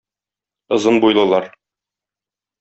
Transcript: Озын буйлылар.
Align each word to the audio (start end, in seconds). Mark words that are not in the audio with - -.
Озын 0.77 0.97
буйлылар. 1.03 1.45